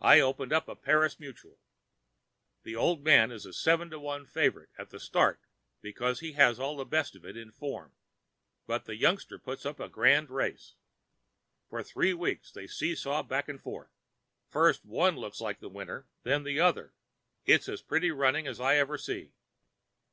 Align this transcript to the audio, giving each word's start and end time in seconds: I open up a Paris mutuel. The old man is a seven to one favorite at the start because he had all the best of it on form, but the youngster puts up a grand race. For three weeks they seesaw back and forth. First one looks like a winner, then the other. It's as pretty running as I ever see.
I 0.00 0.20
open 0.20 0.52
up 0.52 0.68
a 0.68 0.76
Paris 0.76 1.18
mutuel. 1.18 1.58
The 2.62 2.76
old 2.76 3.02
man 3.02 3.32
is 3.32 3.44
a 3.44 3.52
seven 3.52 3.90
to 3.90 3.98
one 3.98 4.24
favorite 4.24 4.68
at 4.78 4.90
the 4.90 5.00
start 5.00 5.40
because 5.82 6.20
he 6.20 6.34
had 6.34 6.60
all 6.60 6.76
the 6.76 6.84
best 6.84 7.16
of 7.16 7.24
it 7.24 7.36
on 7.36 7.50
form, 7.50 7.92
but 8.68 8.84
the 8.84 8.94
youngster 8.94 9.36
puts 9.36 9.66
up 9.66 9.80
a 9.80 9.88
grand 9.88 10.30
race. 10.30 10.76
For 11.70 11.82
three 11.82 12.14
weeks 12.14 12.52
they 12.52 12.68
seesaw 12.68 13.24
back 13.24 13.48
and 13.48 13.60
forth. 13.60 13.90
First 14.48 14.84
one 14.84 15.16
looks 15.16 15.40
like 15.40 15.60
a 15.60 15.68
winner, 15.68 16.06
then 16.22 16.44
the 16.44 16.60
other. 16.60 16.94
It's 17.44 17.68
as 17.68 17.82
pretty 17.82 18.12
running 18.12 18.46
as 18.46 18.60
I 18.60 18.76
ever 18.76 18.96
see. 18.96 19.32